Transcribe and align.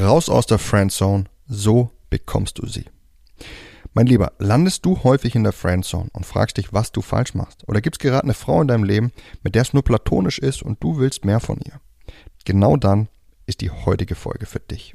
Raus 0.00 0.30
aus 0.30 0.46
der 0.46 0.58
Friendzone, 0.58 1.24
so 1.46 1.90
bekommst 2.08 2.58
du 2.58 2.66
sie. 2.66 2.86
Mein 3.92 4.06
Lieber, 4.06 4.32
landest 4.38 4.86
du 4.86 5.02
häufig 5.04 5.34
in 5.34 5.42
der 5.42 5.52
Friendzone 5.52 6.08
und 6.14 6.24
fragst 6.24 6.56
dich, 6.56 6.72
was 6.72 6.92
du 6.92 7.02
falsch 7.02 7.34
machst? 7.34 7.68
Oder 7.68 7.82
gibt 7.82 7.96
es 7.96 7.98
gerade 7.98 8.24
eine 8.24 8.32
Frau 8.32 8.62
in 8.62 8.68
deinem 8.68 8.84
Leben, 8.84 9.12
mit 9.42 9.54
der 9.54 9.62
es 9.62 9.74
nur 9.74 9.84
platonisch 9.84 10.38
ist 10.38 10.62
und 10.62 10.82
du 10.82 10.96
willst 10.96 11.26
mehr 11.26 11.40
von 11.40 11.58
ihr? 11.66 11.78
Genau 12.46 12.78
dann 12.78 13.08
ist 13.44 13.60
die 13.60 13.70
heutige 13.70 14.14
Folge 14.14 14.46
für 14.46 14.60
dich. 14.60 14.94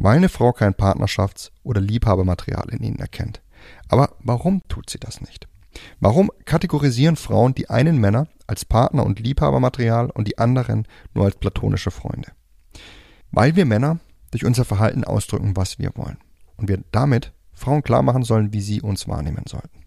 weil 0.00 0.16
eine 0.16 0.28
Frau 0.28 0.52
kein 0.52 0.74
Partnerschafts- 0.74 1.50
oder 1.62 1.80
Liebhabermaterial 1.80 2.70
in 2.70 2.82
ihnen 2.82 2.98
erkennt. 2.98 3.42
Aber 3.88 4.16
warum 4.20 4.62
tut 4.68 4.90
sie 4.90 4.98
das 4.98 5.20
nicht? 5.20 5.46
Warum 6.00 6.30
kategorisieren 6.46 7.16
Frauen 7.16 7.54
die 7.54 7.70
einen 7.70 7.98
Männer 7.98 8.26
als 8.46 8.64
Partner 8.64 9.04
und 9.04 9.20
Liebhabermaterial 9.20 10.10
und 10.10 10.26
die 10.26 10.38
anderen 10.38 10.88
nur 11.14 11.26
als 11.26 11.36
platonische 11.36 11.90
Freunde? 11.90 12.32
Weil 13.30 13.54
wir 13.54 13.66
Männer 13.66 14.00
durch 14.30 14.44
unser 14.44 14.64
Verhalten 14.64 15.04
ausdrücken, 15.04 15.56
was 15.56 15.78
wir 15.78 15.92
wollen. 15.94 16.18
Und 16.56 16.68
wir 16.68 16.82
damit 16.90 17.32
Frauen 17.52 17.82
klar 17.82 18.02
machen 18.02 18.24
sollen, 18.24 18.52
wie 18.52 18.62
sie 18.62 18.80
uns 18.80 19.06
wahrnehmen 19.06 19.44
sollten. 19.46 19.84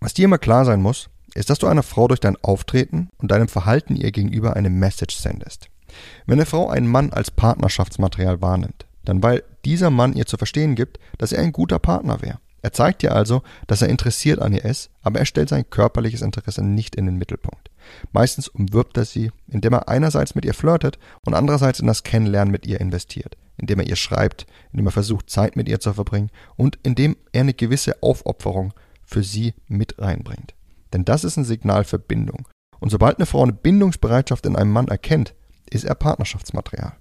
Was 0.00 0.14
dir 0.14 0.26
immer 0.26 0.38
klar 0.38 0.64
sein 0.64 0.80
muss, 0.80 1.10
ist, 1.34 1.50
dass 1.50 1.58
du 1.58 1.66
einer 1.66 1.82
Frau 1.82 2.06
durch 2.08 2.20
dein 2.20 2.36
Auftreten 2.36 3.10
und 3.18 3.32
deinem 3.32 3.48
Verhalten 3.48 3.96
ihr 3.96 4.12
gegenüber 4.12 4.54
eine 4.54 4.70
Message 4.70 5.16
sendest. 5.16 5.68
Wenn 6.26 6.38
eine 6.38 6.46
Frau 6.46 6.68
einen 6.68 6.86
Mann 6.86 7.12
als 7.12 7.30
Partnerschaftsmaterial 7.30 8.40
wahrnimmt, 8.40 8.86
dann 9.04 9.22
weil 9.22 9.42
dieser 9.64 9.90
Mann 9.90 10.14
ihr 10.14 10.26
zu 10.26 10.36
verstehen 10.36 10.74
gibt, 10.74 10.98
dass 11.18 11.32
er 11.32 11.42
ein 11.42 11.52
guter 11.52 11.78
Partner 11.78 12.22
wäre. 12.22 12.38
Er 12.64 12.72
zeigt 12.72 13.02
ihr 13.02 13.14
also, 13.14 13.42
dass 13.66 13.82
er 13.82 13.90
interessiert 13.90 14.40
an 14.40 14.54
ihr 14.54 14.64
ist, 14.64 14.88
aber 15.02 15.18
er 15.18 15.26
stellt 15.26 15.50
sein 15.50 15.68
körperliches 15.68 16.22
Interesse 16.22 16.64
nicht 16.64 16.96
in 16.96 17.04
den 17.04 17.16
Mittelpunkt. 17.18 17.70
Meistens 18.12 18.48
umwirbt 18.48 18.96
er 18.96 19.04
sie, 19.04 19.32
indem 19.48 19.74
er 19.74 19.90
einerseits 19.90 20.34
mit 20.34 20.46
ihr 20.46 20.54
flirtet 20.54 20.98
und 21.26 21.34
andererseits 21.34 21.80
in 21.80 21.86
das 21.86 22.04
Kennenlernen 22.04 22.50
mit 22.50 22.66
ihr 22.66 22.80
investiert, 22.80 23.36
indem 23.58 23.80
er 23.80 23.86
ihr 23.86 23.96
schreibt, 23.96 24.46
indem 24.72 24.86
er 24.86 24.92
versucht, 24.92 25.28
Zeit 25.28 25.56
mit 25.56 25.68
ihr 25.68 25.78
zu 25.78 25.92
verbringen 25.92 26.30
und 26.56 26.78
indem 26.82 27.18
er 27.32 27.42
eine 27.42 27.52
gewisse 27.52 28.02
Aufopferung 28.02 28.72
für 29.04 29.22
sie 29.22 29.52
mit 29.68 29.98
reinbringt. 29.98 30.54
Denn 30.94 31.04
das 31.04 31.24
ist 31.24 31.36
ein 31.36 31.44
Signal 31.44 31.84
für 31.84 31.98
Bindung. 31.98 32.48
Und 32.80 32.88
sobald 32.88 33.18
eine 33.18 33.26
Frau 33.26 33.42
eine 33.42 33.52
Bindungsbereitschaft 33.52 34.46
in 34.46 34.56
einem 34.56 34.70
Mann 34.70 34.88
erkennt, 34.88 35.34
ist 35.68 35.84
er 35.84 35.94
Partnerschaftsmaterial. 35.94 36.94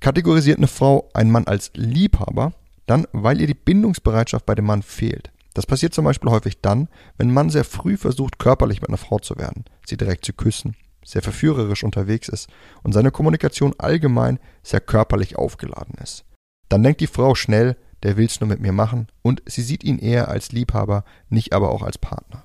Kategorisiert 0.00 0.58
eine 0.58 0.66
Frau 0.66 1.08
einen 1.12 1.30
Mann 1.30 1.46
als 1.46 1.70
Liebhaber, 1.74 2.52
dann, 2.86 3.06
weil 3.12 3.40
ihr 3.40 3.46
die 3.46 3.54
Bindungsbereitschaft 3.54 4.46
bei 4.46 4.54
dem 4.54 4.64
Mann 4.64 4.82
fehlt. 4.82 5.30
Das 5.54 5.66
passiert 5.66 5.92
zum 5.92 6.04
Beispiel 6.04 6.30
häufig 6.30 6.60
dann, 6.60 6.88
wenn 7.18 7.28
ein 7.28 7.34
Mann 7.34 7.50
sehr 7.50 7.64
früh 7.64 7.96
versucht, 7.96 8.38
körperlich 8.38 8.80
mit 8.80 8.88
einer 8.88 8.96
Frau 8.96 9.18
zu 9.18 9.36
werden, 9.36 9.64
sie 9.86 9.96
direkt 9.96 10.24
zu 10.24 10.32
küssen, 10.32 10.74
sehr 11.04 11.22
verführerisch 11.22 11.84
unterwegs 11.84 12.28
ist 12.28 12.48
und 12.82 12.92
seine 12.92 13.10
Kommunikation 13.10 13.74
allgemein 13.78 14.38
sehr 14.62 14.80
körperlich 14.80 15.36
aufgeladen 15.36 15.96
ist. 16.02 16.24
Dann 16.68 16.82
denkt 16.82 17.00
die 17.00 17.06
Frau 17.06 17.34
schnell, 17.34 17.76
der 18.02 18.16
will's 18.16 18.40
nur 18.40 18.48
mit 18.48 18.60
mir 18.60 18.72
machen 18.72 19.08
und 19.22 19.42
sie 19.44 19.62
sieht 19.62 19.84
ihn 19.84 19.98
eher 19.98 20.28
als 20.28 20.52
Liebhaber, 20.52 21.04
nicht 21.28 21.52
aber 21.52 21.70
auch 21.70 21.82
als 21.82 21.98
Partner. 21.98 22.44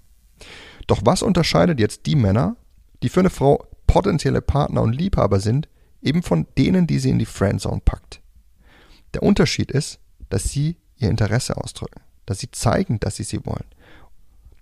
Doch 0.88 1.02
was 1.06 1.22
unterscheidet 1.22 1.80
jetzt 1.80 2.06
die 2.06 2.16
Männer, 2.16 2.58
die 3.02 3.10
für 3.10 3.22
eine 3.22 3.30
Frau 3.30 3.66
potenzielle 3.88 4.42
Partner 4.42 4.82
und 4.82 4.94
Liebhaber 4.94 5.40
sind, 5.40 5.70
eben 6.02 6.24
von 6.24 6.48
denen, 6.58 6.88
die 6.88 7.00
sie 7.00 7.10
in 7.10 7.20
die 7.20 7.26
Friendzone 7.26 7.82
packt? 7.84 8.22
Der 9.14 9.24
Unterschied 9.24 9.72
ist, 9.72 10.00
dass 10.30 10.44
sie 10.44 10.78
ihr 10.98 11.10
Interesse 11.10 11.58
ausdrücken, 11.58 12.02
dass 12.26 12.40
sie 12.40 12.52
zeigen, 12.52 13.00
dass 13.00 13.16
sie 13.16 13.24
sie 13.24 13.46
wollen. 13.46 13.66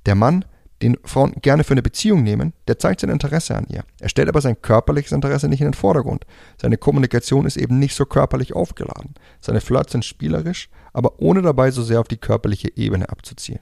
Der 0.06 0.16
Mann, 0.16 0.46
den 0.82 0.98
Frauen 1.06 1.34
gerne 1.42 1.64
für 1.64 1.74
eine 1.74 1.82
Beziehung 1.82 2.24
nehmen, 2.24 2.54
der 2.68 2.78
zeigt 2.78 3.00
sein 3.00 3.10
Interesse 3.10 3.56
an 3.56 3.66
ihr. 3.70 3.86
Er 4.02 4.10
stellt 4.10 4.28
aber 4.28 4.42
sein 4.42 4.62
körperliches 4.62 5.14
Interesse 5.14 5.48
nicht 5.48 5.62
in 5.62 5.68
den 5.68 5.74
Vordergrund. 5.74 6.26
Seine 6.62 6.78
Kommunikation 6.78 7.46
ist 7.46 7.58
eben 7.58 7.80
nicht 7.80 7.96
so 7.96 8.06
körperlich 8.06 8.54
aufgeladen. 8.54 9.14
Seine 9.40 9.62
Flirts 9.62 9.94
sind 9.94 10.04
spielerisch, 10.04 10.70
aber 10.92 11.20
ohne 11.22 11.42
dabei 11.42 11.72
so 11.72 11.84
sehr 11.84 12.02
auf 12.02 12.08
die 12.08 12.18
körperliche 12.18 12.76
Ebene 12.76 13.10
abzuziehen. 13.10 13.60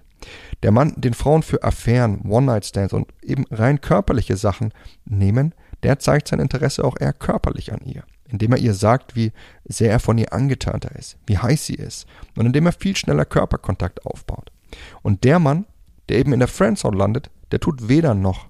Der 0.64 0.72
Mann, 0.72 0.94
den 0.98 1.14
Frauen 1.14 1.44
für 1.44 1.64
Affären, 1.64 2.22
One-Night-Stands 2.28 2.94
und 2.94 3.08
eben 3.22 3.46
rein 3.52 3.82
körperliche 3.82 4.36
Sachen 4.36 4.74
nehmen, 5.06 5.54
der 5.84 6.00
zeigt 6.00 6.28
sein 6.28 6.40
Interesse 6.40 6.84
auch 6.84 6.96
eher 7.00 7.14
körperlich 7.14 7.74
an 7.74 7.82
ihr 7.84 8.04
indem 8.32 8.54
er 8.54 8.60
ihr 8.60 8.74
sagt, 8.74 9.16
wie 9.16 9.32
sehr 9.66 9.92
er 9.92 10.00
von 10.00 10.18
ihr 10.18 10.34
angetanter 10.34 10.96
ist, 10.96 11.18
wie 11.28 11.38
heiß 11.38 11.66
sie 11.66 11.76
ist 11.76 12.08
und 12.36 12.46
indem 12.46 12.66
er 12.66 12.72
viel 12.72 12.96
schneller 12.96 13.26
Körperkontakt 13.26 14.06
aufbaut. 14.06 14.52
Und 15.02 15.24
der 15.24 15.40
Mann, 15.40 15.66
der 16.10 16.18
eben 16.18 16.34
in 16.34 16.40
der 16.40 16.48
Friendzone 16.48 16.98
landet, 16.98 17.30
der 17.52 17.60
tut 17.60 17.90
weder 17.90 18.14
noch. 18.14 18.48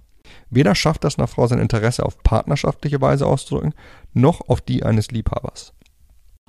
Weder 0.50 0.76
schafft 0.76 1.04
das 1.04 1.18
einer 1.18 1.28
Frau 1.28 1.48
sein 1.48 1.60
Interesse 1.60 2.06
auf 2.06 2.22
partnerschaftliche 2.24 3.02
Weise 3.02 3.26
auszudrücken, 3.26 3.74
noch 4.14 4.48
auf 4.48 4.62
die 4.62 4.84
eines 4.84 5.12
Liebhabers. 5.12 5.74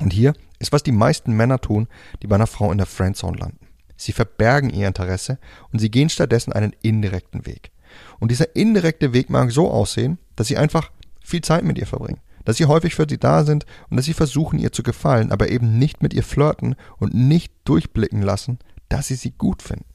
Und 0.01 0.13
hier 0.13 0.35
ist, 0.59 0.73
was 0.73 0.83
die 0.83 0.93
meisten 0.93 1.33
Männer 1.33 1.61
tun, 1.61 1.89
die 2.23 2.27
bei 2.27 2.35
einer 2.35 2.47
Frau 2.47 2.71
in 2.71 2.79
der 2.79 2.87
Friendzone 2.87 3.39
landen. 3.39 3.67
Sie 3.97 4.13
verbergen 4.13 4.71
ihr 4.71 4.89
Interesse 4.89 5.39
und 5.73 5.79
sie 5.79 5.91
gehen 5.91 6.09
stattdessen 6.09 6.53
einen 6.53 6.75
indirekten 6.83 7.47
Weg. 7.47 7.71
Und 8.19 8.31
dieser 8.31 8.57
indirekte 8.57 9.13
Weg 9.13 9.31
mag 9.31 9.51
so 9.51 9.71
aussehen, 9.71 10.19
dass 10.37 10.49
sie 10.49 10.57
einfach 10.57 10.91
viel 11.23 11.43
Zeit 11.43 11.65
mit 11.65 11.79
ihr 11.79 11.87
verbringen, 11.87 12.21
dass 12.45 12.57
sie 12.57 12.67
häufig 12.67 12.95
für 12.95 13.07
sie 13.09 13.19
da 13.19 13.45
sind 13.45 13.67
und 13.91 13.97
dass 13.97 14.07
sie 14.07 14.15
versuchen, 14.15 14.59
ihr 14.59 14.73
zu 14.73 14.83
gefallen, 14.83 15.33
aber 15.33 15.51
eben 15.51 15.79
nicht 15.79 16.03
mit 16.03 16.15
ihr 16.15 16.23
flirten 16.23 16.75
und 16.99 17.15
nicht 17.15 17.53
durchblicken 17.65 18.23
lassen, 18.23 18.59
dass 18.89 19.07
sie 19.07 19.15
sie 19.15 19.31
gut 19.31 19.63
finden. 19.63 19.87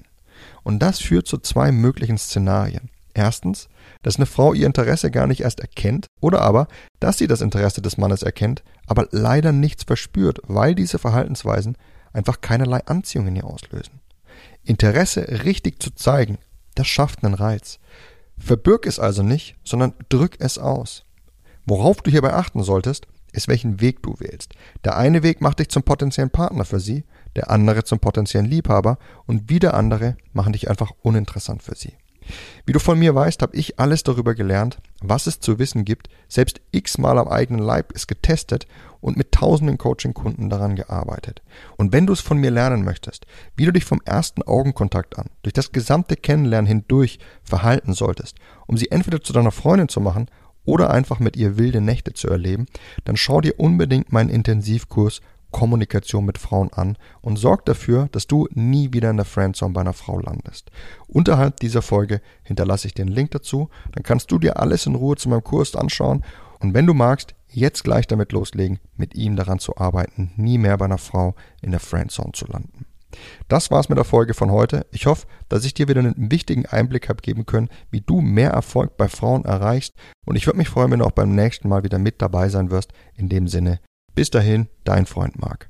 Und 0.63 0.79
das 0.79 0.99
führt 0.99 1.27
zu 1.27 1.37
zwei 1.37 1.71
möglichen 1.71 2.17
Szenarien. 2.17 2.89
Erstens, 3.13 3.67
dass 4.03 4.17
eine 4.17 4.27
Frau 4.27 4.53
ihr 4.53 4.67
Interesse 4.67 5.09
gar 5.09 5.25
nicht 5.25 5.41
erst 5.41 5.59
erkennt 5.59 6.05
oder 6.21 6.41
aber, 6.41 6.67
dass 6.99 7.17
sie 7.17 7.25
das 7.25 7.41
Interesse 7.41 7.81
des 7.81 7.97
Mannes 7.97 8.21
erkennt, 8.21 8.63
aber 8.85 9.07
leider 9.11 9.51
nichts 9.51 9.83
verspürt, 9.83 10.39
weil 10.43 10.75
diese 10.75 10.99
Verhaltensweisen 10.99 11.77
einfach 12.13 12.41
keinerlei 12.41 12.85
Anziehung 12.85 13.27
in 13.27 13.35
ihr 13.35 13.45
auslösen. 13.45 14.01
Interesse 14.63 15.43
richtig 15.45 15.81
zu 15.81 15.91
zeigen, 15.95 16.37
das 16.75 16.87
schafft 16.87 17.23
einen 17.23 17.33
Reiz. 17.33 17.79
Verbirg 18.39 18.85
es 18.85 18.99
also 18.99 19.23
nicht, 19.23 19.55
sondern 19.63 19.93
drück 20.09 20.35
es 20.39 20.57
aus. 20.57 21.05
Worauf 21.65 22.01
du 22.01 22.11
hierbei 22.11 22.33
achten 22.33 22.63
solltest, 22.63 23.07
ist, 23.33 23.47
welchen 23.47 23.81
Weg 23.81 24.01
du 24.03 24.19
wählst. 24.19 24.53
Der 24.83 24.97
eine 24.97 25.23
Weg 25.23 25.41
macht 25.41 25.59
dich 25.59 25.69
zum 25.69 25.83
potenziellen 25.83 26.29
Partner 26.29 26.65
für 26.65 26.79
sie, 26.79 27.03
der 27.35 27.49
andere 27.51 27.83
zum 27.83 27.99
potenziellen 27.99 28.49
Liebhaber 28.49 28.97
und 29.25 29.49
wieder 29.49 29.73
andere 29.73 30.17
machen 30.33 30.53
dich 30.53 30.69
einfach 30.69 30.91
uninteressant 31.01 31.61
für 31.61 31.75
sie. 31.75 31.93
Wie 32.65 32.73
du 32.73 32.79
von 32.79 32.99
mir 32.99 33.15
weißt, 33.15 33.41
habe 33.41 33.55
ich 33.55 33.79
alles 33.79 34.03
darüber 34.03 34.35
gelernt, 34.35 34.79
was 35.01 35.27
es 35.27 35.39
zu 35.39 35.59
wissen 35.59 35.85
gibt, 35.85 36.09
selbst 36.27 36.61
x-mal 36.71 37.17
am 37.17 37.27
eigenen 37.27 37.63
Leib 37.63 37.91
ist 37.91 38.07
getestet 38.07 38.67
und 38.99 39.17
mit 39.17 39.31
tausenden 39.31 39.77
Coaching-Kunden 39.77 40.49
daran 40.49 40.75
gearbeitet. 40.75 41.41
Und 41.77 41.93
wenn 41.93 42.07
du 42.07 42.13
es 42.13 42.19
von 42.19 42.37
mir 42.37 42.51
lernen 42.51 42.83
möchtest, 42.83 43.25
wie 43.55 43.65
du 43.65 43.71
dich 43.71 43.85
vom 43.85 44.01
ersten 44.05 44.43
Augenkontakt 44.43 45.17
an, 45.17 45.27
durch 45.43 45.53
das 45.53 45.71
gesamte 45.71 46.15
Kennenlernen 46.15 46.67
hindurch 46.67 47.19
verhalten 47.43 47.93
solltest, 47.93 48.37
um 48.65 48.77
sie 48.77 48.91
entweder 48.91 49.21
zu 49.21 49.33
deiner 49.33 49.51
Freundin 49.51 49.89
zu 49.89 50.01
machen 50.01 50.27
oder 50.65 50.89
einfach 50.89 51.19
mit 51.19 51.37
ihr 51.37 51.57
wilde 51.57 51.79
Nächte 51.79 52.13
zu 52.13 52.27
erleben, 52.27 52.65
dann 53.05 53.17
schau 53.17 53.39
dir 53.39 53.59
unbedingt 53.59 54.11
meinen 54.11 54.29
Intensivkurs 54.29 55.21
Kommunikation 55.51 56.25
mit 56.25 56.37
Frauen 56.37 56.71
an 56.73 56.97
und 57.21 57.37
sorg 57.37 57.65
dafür, 57.65 58.09
dass 58.11 58.27
du 58.27 58.47
nie 58.51 58.93
wieder 58.93 59.09
in 59.09 59.17
der 59.17 59.25
Friendzone 59.25 59.73
bei 59.73 59.81
einer 59.81 59.93
Frau 59.93 60.19
landest. 60.19 60.71
Unterhalb 61.07 61.59
dieser 61.59 61.81
Folge 61.81 62.21
hinterlasse 62.43 62.87
ich 62.87 62.93
den 62.93 63.07
Link 63.07 63.31
dazu, 63.31 63.69
dann 63.93 64.03
kannst 64.03 64.31
du 64.31 64.39
dir 64.39 64.59
alles 64.59 64.85
in 64.85 64.95
Ruhe 64.95 65.15
zu 65.15 65.29
meinem 65.29 65.43
Kurs 65.43 65.75
anschauen 65.75 66.23
und 66.59 66.73
wenn 66.73 66.87
du 66.87 66.93
magst, 66.93 67.35
jetzt 67.49 67.83
gleich 67.83 68.07
damit 68.07 68.31
loslegen, 68.31 68.79
mit 68.95 69.15
ihm 69.15 69.35
daran 69.35 69.59
zu 69.59 69.77
arbeiten, 69.77 70.31
nie 70.35 70.57
mehr 70.57 70.77
bei 70.77 70.85
einer 70.85 70.97
Frau 70.97 71.35
in 71.61 71.71
der 71.71 71.79
Friendzone 71.79 72.33
zu 72.33 72.45
landen. 72.45 72.85
Das 73.47 73.71
war's 73.71 73.89
mit 73.89 73.97
der 73.97 74.05
Folge 74.05 74.33
von 74.33 74.51
heute. 74.51 74.85
Ich 74.91 75.05
hoffe, 75.05 75.27
dass 75.49 75.63
ich 75.63 75.73
dir 75.73 75.87
wieder 75.87 75.99
einen 75.99 76.31
wichtigen 76.31 76.65
Einblick 76.65 77.07
habe 77.09 77.21
geben 77.21 77.45
können, 77.45 77.69
wie 77.89 78.01
du 78.01 78.21
mehr 78.21 78.51
Erfolg 78.51 78.97
bei 78.97 79.07
Frauen 79.07 79.45
erreichst. 79.45 79.93
Und 80.25 80.35
ich 80.35 80.45
würde 80.45 80.57
mich 80.57 80.69
freuen, 80.69 80.91
wenn 80.91 80.99
du 80.99 81.05
auch 81.05 81.11
beim 81.11 81.33
nächsten 81.33 81.69
Mal 81.69 81.83
wieder 81.83 81.99
mit 81.99 82.21
dabei 82.21 82.49
sein 82.49 82.69
wirst. 82.69 82.91
In 83.15 83.29
dem 83.29 83.47
Sinne, 83.47 83.79
Bis 84.17 84.31
dahin, 84.31 84.67
dein 84.83 85.05
Freund 85.05 85.39
Marc. 85.39 85.69